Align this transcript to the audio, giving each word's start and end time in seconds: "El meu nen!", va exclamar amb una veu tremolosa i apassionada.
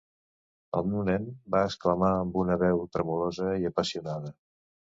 "El 0.79 0.87
meu 0.93 1.03
nen!", 1.09 1.27
va 1.57 1.61
exclamar 1.67 2.11
amb 2.23 2.41
una 2.45 2.59
veu 2.65 2.83
tremolosa 2.99 3.55
i 3.67 3.71
apassionada. 3.73 4.37